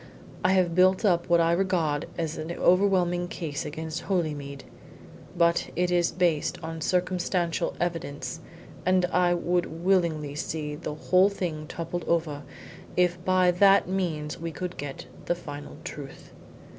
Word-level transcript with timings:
I 0.43 0.53
have 0.53 0.73
built 0.73 1.05
up 1.05 1.29
what 1.29 1.39
I 1.39 1.51
regard 1.51 2.07
as 2.17 2.35
an 2.35 2.51
overwhelming 2.51 3.27
case 3.27 3.65
against 3.67 4.01
Holymead. 4.01 4.63
But 5.37 5.69
it 5.75 5.91
is 5.91 6.11
based 6.11 6.57
on 6.63 6.81
circumstantial 6.81 7.75
evidence, 7.79 8.39
and 8.83 9.05
I 9.13 9.35
would 9.35 9.67
willingly 9.83 10.33
see 10.33 10.73
the 10.73 10.95
whole 10.95 11.29
thing 11.29 11.67
toppled 11.67 12.03
over 12.05 12.41
if 12.97 13.23
by 13.23 13.51
that 13.51 13.87
means 13.87 14.39
we 14.39 14.49
could 14.51 14.75
get 14.75 15.05
the 15.25 15.35
final 15.35 15.77
truth. 15.83 16.33